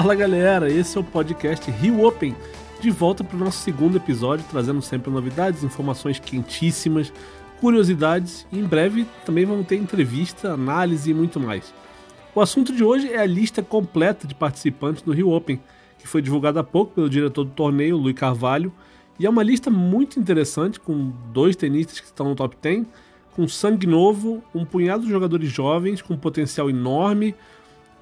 [0.00, 2.32] Fala galera, esse é o podcast Rio Open,
[2.80, 7.12] de volta para o nosso segundo episódio, trazendo sempre novidades, informações quentíssimas,
[7.60, 11.74] curiosidades e em breve também vamos ter entrevista, análise e muito mais.
[12.32, 15.60] O assunto de hoje é a lista completa de participantes do Rio Open,
[15.98, 18.72] que foi divulgada há pouco pelo diretor do torneio, Luiz Carvalho,
[19.18, 22.86] e é uma lista muito interessante com dois tenistas que estão no top 10,
[23.32, 27.34] com sangue novo, um punhado de jogadores jovens com potencial enorme,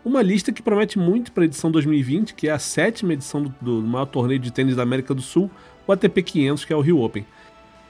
[0.07, 3.53] uma lista que promete muito para a edição 2020, que é a sétima edição do,
[3.61, 5.51] do maior torneio de tênis da América do Sul,
[5.85, 7.27] o ATP 500, que é o Rio Open.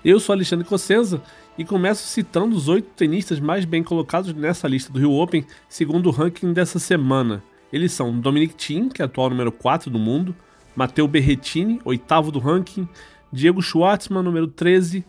[0.03, 1.21] Eu sou Alexandre Cossenza
[1.59, 6.07] e começo citando os oito tenistas mais bem colocados nessa lista do Rio Open, segundo
[6.07, 7.45] o ranking dessa semana.
[7.71, 10.35] Eles são Dominic Thiem, que é atual número 4 do mundo,
[10.75, 12.89] Matteo Berrettini, oitavo do ranking,
[13.31, 15.05] Diego Schwartzman, número 13,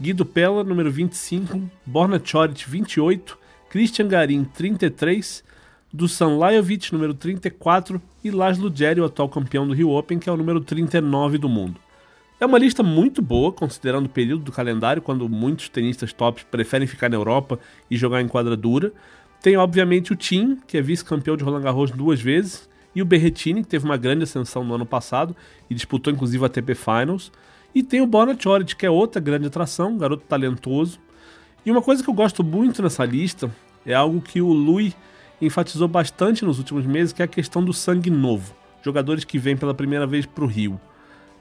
[0.00, 3.36] Guido Pella, número 25, Borna Choric, 28,
[3.68, 5.44] Christian Garin, 33,
[5.92, 10.32] Dusan Lajovic, número 34, e Laszlo Djeri, o atual campeão do Rio Open, que é
[10.32, 11.80] o número 39 do mundo.
[12.38, 16.86] É uma lista muito boa, considerando o período do calendário, quando muitos tenistas tops preferem
[16.86, 17.58] ficar na Europa
[17.90, 18.92] e jogar em quadra dura.
[19.42, 23.62] Tem, obviamente, o Tim, que é vice-campeão de Roland Garros duas vezes, e o Berrettini,
[23.62, 25.34] que teve uma grande ascensão no ano passado
[25.70, 27.32] e disputou inclusive a ATP Finals.
[27.74, 30.98] E tem o Bona Choric, que é outra grande atração, um garoto talentoso.
[31.64, 33.50] E uma coisa que eu gosto muito nessa lista
[33.86, 34.94] é algo que o Louis
[35.40, 39.56] enfatizou bastante nos últimos meses, que é a questão do sangue novo, jogadores que vêm
[39.56, 40.80] pela primeira vez para o Rio.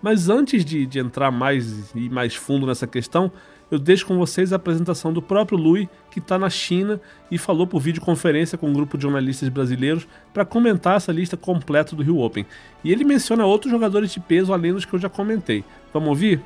[0.02, 3.32] Mas antes de, de entrar mais e mais fundo nessa questão,
[3.70, 7.68] eu deixo com vocês a apresentação do próprio Lui, que está na China e falou
[7.68, 12.20] por videoconferência com um grupo de jornalistas brasileiros para comentar essa lista completa do Rio
[12.20, 12.46] Open.
[12.84, 15.66] E ele menciona outros jogadores de peso além dos que eu já comentei.
[15.92, 16.42] Vamos ouvir?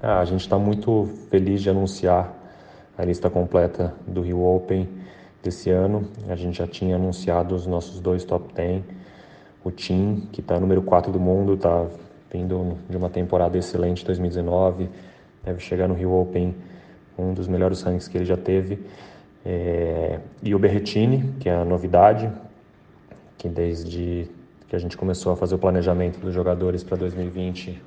[0.00, 2.32] Ah, a gente está muito feliz de anunciar
[2.96, 4.88] a lista completa do Rio Open
[5.42, 6.08] desse ano.
[6.28, 8.82] A gente já tinha anunciado os nossos dois top 10.
[9.64, 11.86] O Tim, que está número 4 do mundo, está
[12.32, 14.88] vindo de uma temporada excelente 2019,
[15.44, 16.54] deve chegar no Rio Open
[17.18, 18.78] um dos melhores rankings que ele já teve.
[19.44, 20.20] É...
[20.42, 22.30] e o Berretini, que é a novidade,
[23.36, 24.28] que desde
[24.68, 27.82] que a gente começou a fazer o planejamento dos jogadores para 2020,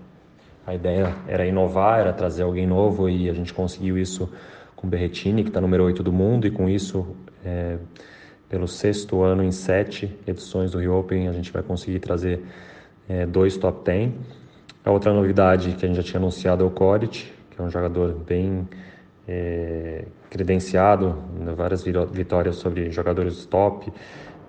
[0.66, 4.30] a ideia era inovar, era trazer alguém novo e a gente conseguiu isso
[4.84, 7.08] com Berretini, que está número 8 do mundo, e com isso
[7.44, 7.78] é,
[8.50, 12.42] pelo sexto ano em sete edições do Rio Open, a gente vai conseguir trazer
[13.08, 14.12] é, dois top 10.
[14.84, 17.70] A outra novidade que a gente já tinha anunciado é o Coric, que é um
[17.70, 18.68] jogador bem
[19.26, 21.16] é, credenciado,
[21.56, 23.90] várias vitórias sobre jogadores top,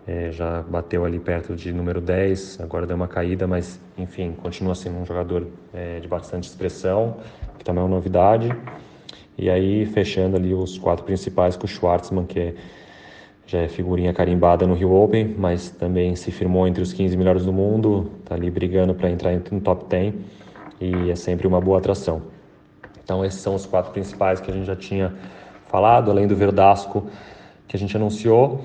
[0.04, 4.74] é, já bateu ali perto de número 10, agora deu uma caída, mas enfim, continua
[4.74, 7.18] sendo um jogador é, de bastante expressão,
[7.56, 8.48] que também é uma novidade.
[9.36, 12.54] E aí, fechando ali os quatro principais com o Schwartzman, que é
[13.46, 17.44] já é figurinha carimbada no Rio Open, mas também se firmou entre os 15 melhores
[17.44, 20.14] do mundo, está ali brigando para entrar no top 10
[20.80, 22.22] e é sempre uma boa atração.
[23.02, 25.12] Então esses são os quatro principais que a gente já tinha
[25.68, 27.06] falado, além do Verdasco
[27.68, 28.64] que a gente anunciou.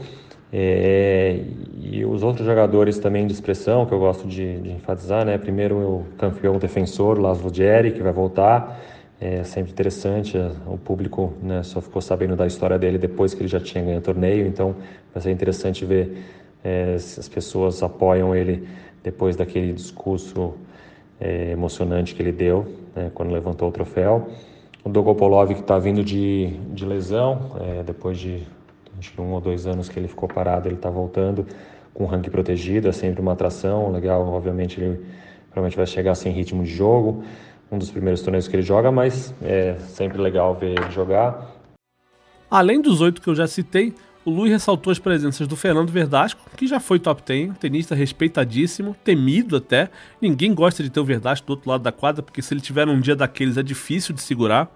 [0.52, 1.42] É,
[1.80, 5.38] e os outros jogadores também de expressão que eu gosto de, de enfatizar, né?
[5.38, 8.80] Primeiro o campeão defensor, Laszlo Djeri, que vai voltar.
[9.22, 13.42] É sempre interessante, é, o público né, só ficou sabendo da história dele depois que
[13.42, 14.74] ele já tinha ganho o torneio, então
[15.14, 16.24] vai ser interessante ver
[16.64, 18.66] é, se as pessoas apoiam ele
[19.04, 20.54] depois daquele discurso
[21.20, 22.66] é, emocionante que ele deu
[22.96, 24.30] né, quando levantou o troféu.
[24.86, 28.48] O Dogopolov que está vindo de, de lesão, é, depois de
[28.98, 31.46] acho um ou dois anos que ele ficou parado, ele está voltando
[31.94, 35.06] com o ranking protegido, é sempre uma atração legal, obviamente ele
[35.52, 37.22] provavelmente vai chegar sem ritmo de jogo
[37.72, 41.56] um dos primeiros torneios que ele joga, mas é sempre legal ver ele jogar.
[42.50, 43.94] Além dos oito que eu já citei,
[44.26, 48.96] o Lui ressaltou as presenças do Fernando Verdasco, que já foi top 10, tenista respeitadíssimo,
[49.04, 49.90] temido até.
[50.22, 52.88] Ninguém gosta de ter o Verdasco do outro lado da quadra, porque se ele tiver
[52.88, 54.70] um dia daqueles é difícil de segurar.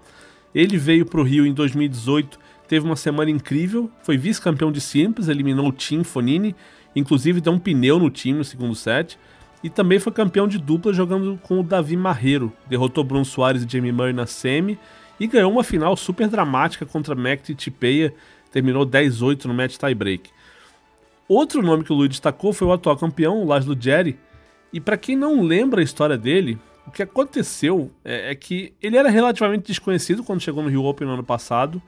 [0.54, 2.38] Ele veio para o Rio em 2018,
[2.68, 6.54] teve uma semana incrível, foi vice-campeão de simples, eliminou o Tim Fonini,
[6.94, 9.18] inclusive deu um pneu no time no segundo set.
[9.64, 12.52] E também foi campeão de dupla jogando com o Davi Marreiro.
[12.68, 14.78] Derrotou Bruno Soares e Jamie Murray na semi
[15.18, 18.12] e ganhou uma final super dramática contra Mekti Tipeia.
[18.52, 20.28] Terminou 10-8 no match tiebreak.
[21.26, 24.18] Outro nome que o Luiz destacou foi o atual campeão, o Laszlo Jerry.
[24.70, 28.98] E para quem não lembra a história dele, o que aconteceu é, é, que ele
[28.98, 31.80] era relativamente desconhecido quando chegou no Rio Open no ano passado.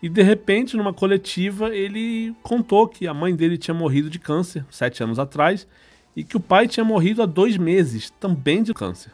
[0.00, 4.64] E de repente, numa coletiva, ele contou que a mãe dele tinha morrido de câncer
[4.70, 5.66] sete anos atrás
[6.18, 9.12] e que o pai tinha morrido há dois meses, também de câncer.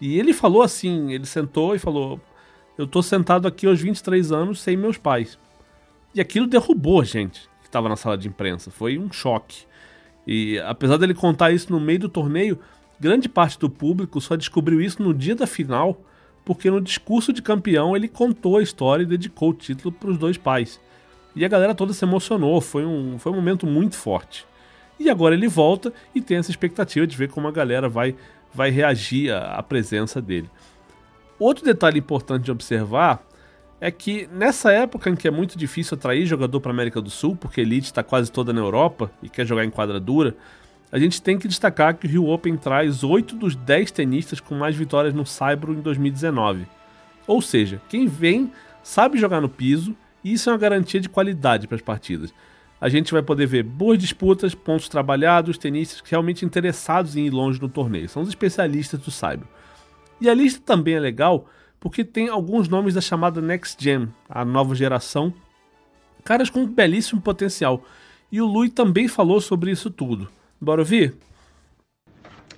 [0.00, 2.18] E ele falou assim: ele sentou e falou:
[2.78, 5.38] Eu tô sentado aqui aos 23 anos sem meus pais.
[6.14, 9.66] E aquilo derrubou a gente que estava na sala de imprensa, foi um choque.
[10.26, 12.58] E apesar dele contar isso no meio do torneio,
[12.98, 16.00] grande parte do público só descobriu isso no dia da final,
[16.46, 20.16] porque no discurso de campeão ele contou a história e dedicou o título para os
[20.16, 20.80] dois pais.
[21.36, 24.46] E a galera toda se emocionou, foi um, foi um momento muito forte.
[24.98, 28.14] E agora ele volta e tem essa expectativa de ver como a galera vai,
[28.52, 30.48] vai reagir à, à presença dele.
[31.38, 33.26] Outro detalhe importante de observar
[33.80, 37.34] é que nessa época em que é muito difícil atrair jogador para América do Sul,
[37.34, 40.36] porque a elite está quase toda na Europa e quer jogar em quadra dura,
[40.92, 44.54] a gente tem que destacar que o Rio Open traz 8 dos 10 tenistas com
[44.54, 46.66] mais vitórias no Saibro em 2019.
[47.26, 48.52] Ou seja, quem vem
[48.82, 52.32] sabe jogar no piso e isso é uma garantia de qualidade para as partidas.
[52.82, 57.62] A gente vai poder ver boas disputas, pontos trabalhados, tenistas realmente interessados em ir longe
[57.62, 58.08] no torneio.
[58.08, 59.46] São os especialistas do Saibro.
[60.20, 61.46] E a lista também é legal
[61.78, 65.32] porque tem alguns nomes da chamada Next Gen, a nova geração,
[66.24, 67.84] caras com um belíssimo potencial.
[68.32, 70.28] E o Lui também falou sobre isso tudo.
[70.60, 71.14] Bora ouvir?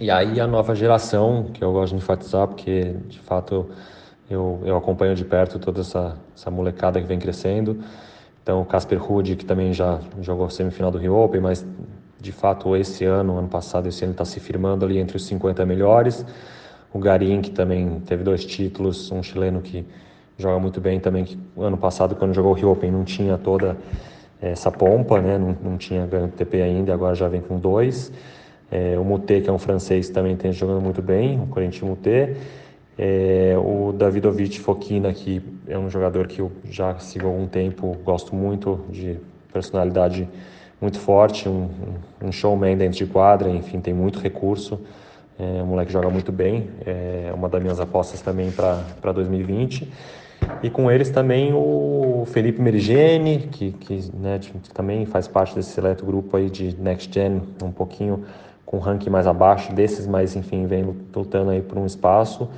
[0.00, 3.68] E aí a nova geração, que eu gosto de enfatizar, porque de fato
[4.30, 7.84] eu, eu acompanho de perto toda essa, essa molecada que vem crescendo.
[8.44, 11.66] Então o Casper Ruud, que também já jogou semifinal do Rio Open, mas
[12.20, 15.66] de fato esse ano, ano passado, esse ano está se firmando ali entre os 50
[15.66, 16.24] melhores
[16.94, 19.84] o Garim, que também teve dois títulos, um chileno que
[20.38, 23.76] joga muito bem também, que ano passado, quando jogou o Rio Open, não tinha toda
[24.40, 25.36] essa pompa, né?
[25.36, 28.12] não, não tinha ganho TP ainda, agora já vem com dois.
[28.70, 32.36] É, o Moutet, que é um francês, também tem jogando muito bem, o Corinthians Moutet.
[32.98, 37.96] É, o Davidovic Fokina, que é um jogador que eu já sigo há algum tempo,
[38.04, 39.18] gosto muito de
[39.52, 40.28] personalidade
[40.80, 41.68] muito forte, um,
[42.22, 44.80] um showman dentro de quadra, enfim, tem muito recurso.
[45.38, 49.90] É, o moleque joga muito bem, é uma das minhas apostas também para 2020.
[50.62, 54.38] E com eles também o Felipe Merigene, que, que né,
[54.72, 58.24] também faz parte desse seleto grupo aí de Next Gen, um pouquinho
[58.64, 62.48] com ranking mais abaixo desses, mas enfim, vem lutando aí por um espaço.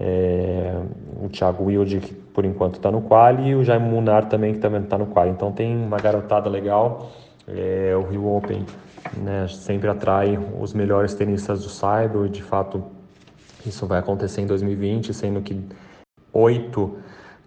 [0.00, 0.80] É,
[1.20, 4.60] o Thiago Wilde, que por enquanto está no quali, e o Jaime Munar também, que
[4.60, 5.30] também está no quali.
[5.30, 7.10] Então tem uma garotada legal.
[7.46, 8.64] É, o Rio Open
[9.16, 12.84] né, sempre atrai os melhores tenistas do Cyber e de fato
[13.66, 15.60] isso vai acontecer em 2020, sendo que
[16.32, 16.98] oito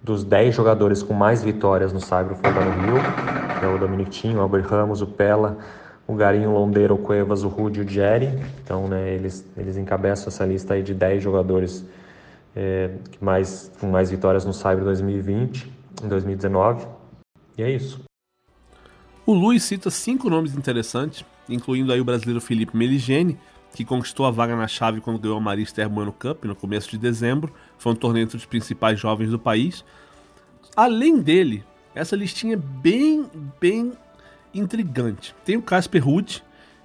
[0.04, 3.04] dos dez jogadores com mais vitórias no Cyber foram no Rio,
[3.60, 5.58] que é o Dominic Thiem, o Albert Ramos, o Pella,
[6.08, 8.30] o Garinho, o Londeiro, o Cuevas, o Rudy e o Jerry.
[8.64, 11.86] Então, né, eles, eles encabeçam essa lista aí de 10 jogadores
[12.56, 15.72] é, mais, com mais vitórias no Cyber 2020,
[16.04, 16.88] em 2019.
[17.58, 18.02] E é isso.
[19.26, 23.38] O Luiz cita cinco nomes interessantes, incluindo aí o brasileiro Felipe Meligeni,
[23.74, 26.90] que conquistou a vaga na chave quando ganhou a Maria Esther Bueno Cup no começo
[26.90, 27.54] de dezembro.
[27.78, 29.86] Foi um torneio entre os principais jovens do país.
[30.76, 31.64] Além dele,
[31.96, 33.94] essa listinha é bem, bem
[34.54, 35.34] intrigante.
[35.46, 36.44] Tem o Casper Ruud,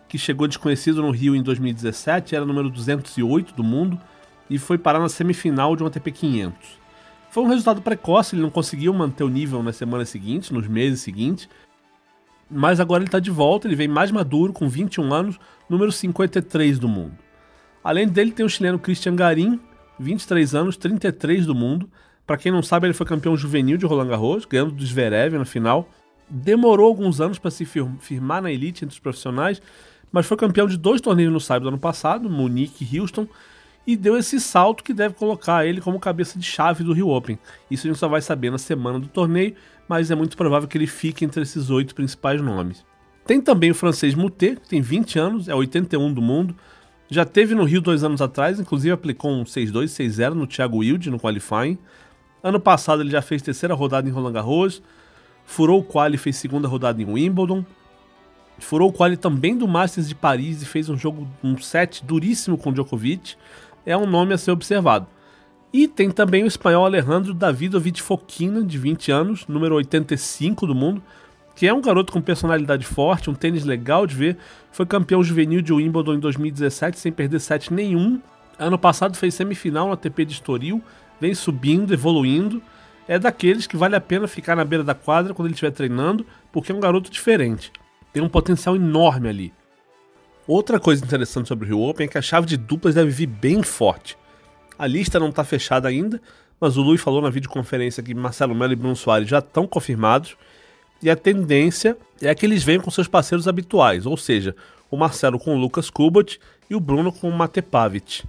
[0.08, 4.00] que chegou desconhecido no Rio em 2017, era número 208 do mundo
[4.48, 6.78] e foi parar na semifinal de um ATP 500.
[7.30, 11.00] Foi um resultado precoce, ele não conseguiu manter o nível nas semanas seguintes, nos meses
[11.00, 11.48] seguintes,
[12.50, 15.38] mas agora ele está de volta, ele vem mais maduro, com 21 anos,
[15.68, 17.14] número 53 do mundo.
[17.82, 19.60] Além dele, tem o chileno Christian Garim,
[19.98, 21.90] 23 anos, 33 do mundo.
[22.26, 25.44] Para quem não sabe, ele foi campeão juvenil de Roland Garros, ganhando do Zverev na
[25.44, 25.88] final.
[26.28, 29.62] Demorou alguns anos para se firmar na elite entre os profissionais,
[30.10, 33.28] mas foi campeão de dois torneios no sábado ano passado, Munique e Houston,
[33.86, 37.38] e deu esse salto que deve colocar ele como cabeça de chave do Rio Open.
[37.70, 39.54] Isso a gente só vai saber na semana do torneio,
[39.88, 42.84] mas é muito provável que ele fique entre esses oito principais nomes.
[43.24, 46.54] Tem também o francês Moutet, que tem 20 anos, é 81 do mundo,
[47.08, 51.10] já teve no Rio dois anos atrás, inclusive aplicou um 6-2, 6-0 no Thiago Wilde
[51.10, 51.78] no qualifying.
[52.42, 54.82] Ano passado ele já fez terceira rodada em Roland Garros,
[55.44, 57.64] furou o quali e fez segunda rodada em Wimbledon,
[58.58, 62.58] furou o quali também do Masters de Paris e fez um jogo, um set duríssimo
[62.58, 63.36] com Djokovic.
[63.86, 65.06] É um nome a ser observado.
[65.72, 71.02] E tem também o espanhol Alejandro Davidovich Fokina, de 20 anos, número 85 do mundo,
[71.54, 74.38] que é um garoto com personalidade forte, um tênis legal de ver.
[74.72, 78.20] Foi campeão juvenil de Wimbledon em 2017 sem perder set nenhum.
[78.58, 80.82] Ano passado fez semifinal na TP de Estoril,
[81.20, 82.60] vem subindo, evoluindo.
[83.06, 86.26] É daqueles que vale a pena ficar na beira da quadra quando ele estiver treinando,
[86.50, 87.70] porque é um garoto diferente.
[88.12, 89.52] Tem um potencial enorme ali.
[90.46, 93.26] Outra coisa interessante sobre o Rio Open é que a chave de duplas deve vir
[93.26, 94.16] bem forte.
[94.78, 96.20] A lista não está fechada ainda,
[96.60, 100.36] mas o Luiz falou na videoconferência que Marcelo Melo e Bruno Soares já estão confirmados.
[101.02, 104.54] E a tendência é que eles venham com seus parceiros habituais, ou seja,
[104.88, 106.38] o Marcelo com o Lucas Kubot
[106.70, 108.22] e o Bruno com o Mate Pavic.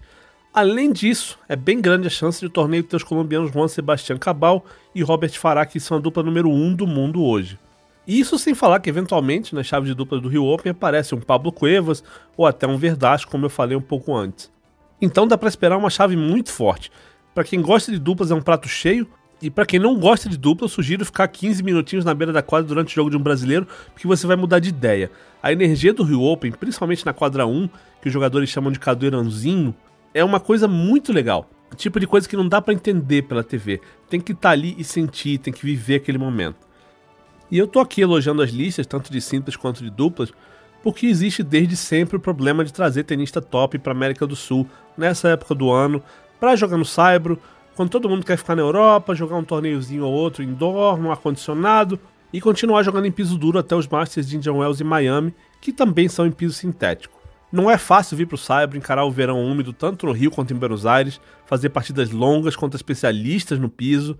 [0.51, 4.17] Além disso, é bem grande a chance de o torneio ter os colombianos Juan Sebastián
[4.17, 7.59] Cabal e Robert Farah, que são a dupla número 1 um do mundo hoje.
[8.07, 11.51] Isso sem falar que eventualmente nas chaves de dupla do Rio Open aparece um Pablo
[11.51, 12.01] Cuevas
[12.37, 14.49] ou até um Verdasco, como eu falei um pouco antes.
[15.01, 16.89] Então dá para esperar uma chave muito forte.
[17.35, 19.05] Para quem gosta de duplas é um prato cheio,
[19.41, 22.41] e para quem não gosta de dupla, eu sugiro ficar 15 minutinhos na beira da
[22.41, 25.11] quadra durante o jogo de um brasileiro, porque você vai mudar de ideia.
[25.43, 27.69] A energia do Rio Open, principalmente na quadra 1,
[28.01, 29.75] que os jogadores chamam de cadeirãozinho,
[30.13, 31.47] é uma coisa muito legal.
[31.75, 33.81] Tipo de coisa que não dá para entender pela TV.
[34.09, 36.66] Tem que estar tá ali e sentir, tem que viver aquele momento.
[37.49, 40.31] E eu tô aqui elogiando as listas, tanto de simples quanto de duplas,
[40.83, 45.29] porque existe desde sempre o problema de trazer tenista top para América do Sul nessa
[45.29, 46.01] época do ano,
[46.39, 47.39] para jogar no Saibro,
[47.75, 51.99] quando todo mundo quer ficar na Europa, jogar um torneiozinho ou outro indoor, no ar-condicionado
[52.33, 55.71] e continuar jogando em piso duro até os Masters de Indian Wells e Miami, que
[55.71, 57.17] também são em piso sintético.
[57.51, 60.53] Não é fácil vir para o Saibro, encarar o verão úmido tanto no Rio quanto
[60.53, 64.17] em Buenos Aires, fazer partidas longas contra especialistas no piso.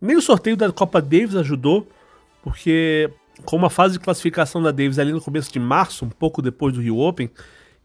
[0.00, 1.88] Nem o sorteio da Copa Davis ajudou,
[2.46, 3.10] porque
[3.44, 6.72] com uma fase de classificação da Davis ali no começo de março, um pouco depois
[6.72, 7.28] do Rio Open,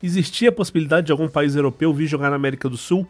[0.03, 3.08] existia a possibilidade de algum país europeu vir jogar na América do Sul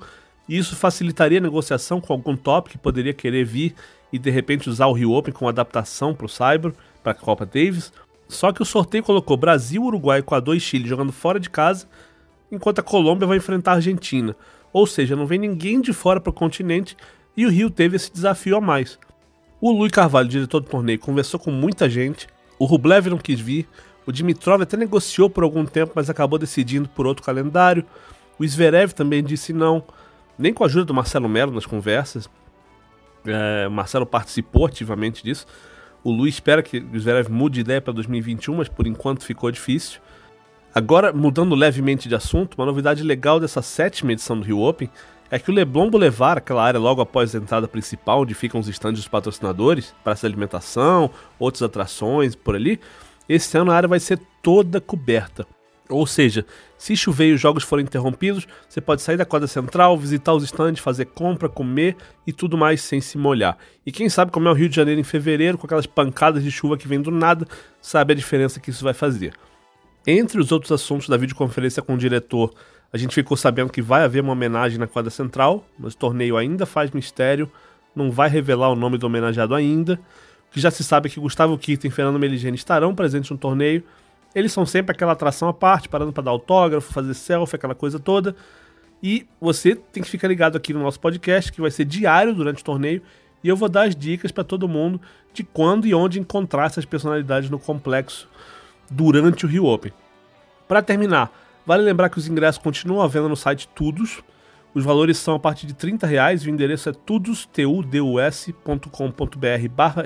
[0.47, 3.75] e isso facilitaria a negociação com algum top que poderia querer vir
[4.13, 6.71] e de repente usar o Rio Open como adaptação para o Cyber,
[7.03, 7.91] para a Copa Davis.
[8.29, 11.85] Só que o sorteio colocou Brasil, Uruguai, Equador e Chile jogando fora de casa,
[12.49, 14.33] enquanto a Colômbia vai enfrentar a Argentina.
[14.71, 16.95] Ou seja, não vem ninguém de fora para o continente
[17.35, 18.97] e o Rio teve esse desafio a mais.
[19.61, 22.27] O Luiz Carvalho, diretor do torneio, conversou com muita gente,
[22.57, 23.69] o Rublev não quis vir,
[24.07, 27.85] o Dimitrov até negociou por algum tempo, mas acabou decidindo por outro calendário,
[28.39, 29.83] o Zverev também disse não,
[30.35, 32.27] nem com a ajuda do Marcelo Melo nas conversas.
[33.23, 35.45] É, o Marcelo participou ativamente disso.
[36.03, 39.51] O Luiz espera que o Zverev mude de ideia para 2021, mas por enquanto ficou
[39.51, 40.01] difícil.
[40.73, 44.89] Agora, mudando levemente de assunto, uma novidade legal dessa sétima edição do Rio Open
[45.31, 48.67] é que o Leblon Boulevard, aquela área logo após a entrada principal, onde ficam os
[48.67, 51.09] estandes dos patrocinadores, praça de alimentação,
[51.39, 52.79] outras atrações por ali,
[53.29, 55.47] esse ano a área vai ser toda coberta.
[55.87, 56.45] Ou seja,
[56.77, 60.43] se chover e os jogos forem interrompidos, você pode sair da quadra central, visitar os
[60.43, 61.95] estandes, fazer compra, comer
[62.27, 63.57] e tudo mais sem se molhar.
[63.85, 66.51] E quem sabe como é o Rio de Janeiro em fevereiro, com aquelas pancadas de
[66.51, 67.45] chuva que vem do nada,
[67.81, 69.33] sabe a diferença que isso vai fazer.
[70.07, 72.53] Entre os outros assuntos da videoconferência com o diretor,
[72.93, 76.37] a gente ficou sabendo que vai haver uma homenagem na quadra central, mas o torneio
[76.37, 77.49] ainda faz mistério,
[77.95, 79.93] não vai revelar o nome do homenageado ainda.
[80.49, 83.37] O que já se sabe é que Gustavo Kirten e Fernando Meligeni estarão presentes no
[83.37, 83.83] torneio,
[84.33, 87.99] eles são sempre aquela atração à parte, parando para dar autógrafo, fazer selfie, aquela coisa
[87.99, 88.35] toda.
[89.03, 92.61] E você tem que ficar ligado aqui no nosso podcast, que vai ser diário durante
[92.61, 93.01] o torneio,
[93.43, 95.01] e eu vou dar as dicas para todo mundo
[95.33, 98.29] de quando e onde encontrar essas personalidades no complexo
[98.89, 99.91] durante o Rio Open.
[100.67, 101.31] Para terminar,
[101.65, 104.21] vale lembrar que os ingressos continuam à venda no site Tudos.
[104.73, 107.79] Os valores são a partir de 30 reais e o endereço é tudus.com.br
[109.69, 110.05] barra.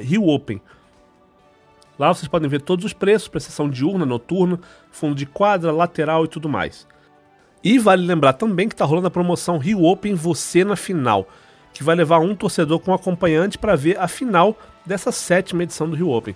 [1.98, 4.60] Lá vocês podem ver todos os preços para diurna, noturna,
[4.92, 6.88] fundo de quadra, lateral e tudo mais.
[7.64, 11.28] E vale lembrar também que está rolando a promoção Rio Open Você na Final,
[11.74, 15.96] que vai levar um torcedor com acompanhante para ver a final dessa sétima edição do
[15.96, 16.36] Rio Open.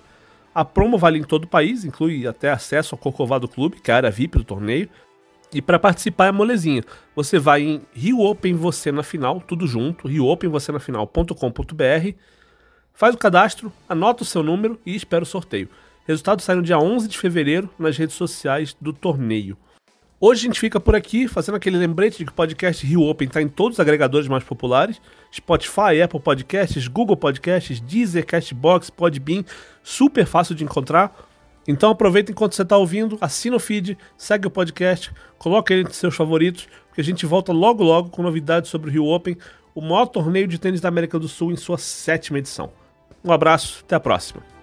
[0.55, 3.93] A promo vale em todo o país, inclui até acesso ao Corcovado Clube, que é
[3.93, 4.89] a área VIP do torneio.
[5.53, 6.83] E para participar é molezinha.
[7.15, 12.13] Você vai em Rio Open Você na Final, tudo junto, riopenvocênafinal.com.br
[12.93, 15.69] Faz o cadastro, anota o seu número e espera o sorteio.
[16.05, 19.57] Resultado sai no dia 11 de fevereiro nas redes sociais do torneio.
[20.19, 23.27] Hoje a gente fica por aqui fazendo aquele lembrete de que o podcast Rio Open
[23.27, 25.01] está em todos os agregadores mais populares:
[25.33, 29.45] Spotify, Apple Podcasts, Google Podcasts, Deezer, Castbox, Podbean,
[29.81, 31.28] super fácil de encontrar.
[31.67, 35.93] Então aproveita enquanto você está ouvindo, assina o feed, segue o podcast, coloca ele entre
[35.93, 39.37] seus favoritos, porque a gente volta logo logo com novidades sobre o Rio Open,
[39.75, 42.71] o maior torneio de tênis da América do Sul em sua sétima edição.
[43.23, 44.58] Um abraço, até a próxima.